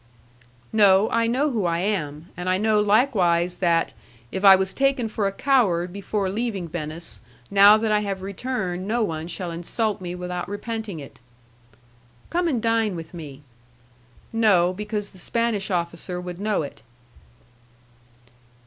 [0.73, 3.93] "No, I know who I am; and I know likewise that,
[4.31, 8.87] if I was taken for a coward before leaving Venice, now that I have returned
[8.87, 11.19] no one shall insult me without repenting it."
[12.31, 13.43] "Come and dine with me."
[14.33, 16.81] "No, because the Spanish officer would know it."